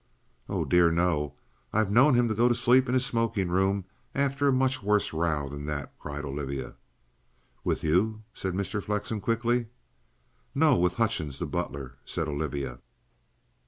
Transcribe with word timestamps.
"Oh, 0.49 0.65
dear 0.65 0.89
no! 0.89 1.35
I've 1.71 1.91
known 1.91 2.15
him 2.15 2.25
go 2.27 2.47
to 2.47 2.55
sleep 2.55 2.87
in 2.87 2.95
his 2.95 3.05
smoking 3.05 3.49
room 3.49 3.85
after 4.15 4.47
a 4.47 4.51
much 4.51 4.81
worse 4.81 5.13
row 5.13 5.47
than 5.47 5.67
that!" 5.67 5.93
cried 5.99 6.25
Olivia. 6.25 6.73
"With 7.63 7.83
you?" 7.83 8.23
said 8.33 8.55
Mr. 8.55 8.83
Flexen 8.83 9.21
quickly. 9.21 9.67
"No; 10.55 10.75
with 10.75 10.95
Hutchings 10.95 11.37
the 11.37 11.45
butler," 11.45 11.99
said 12.03 12.27
Olivia. 12.27 12.79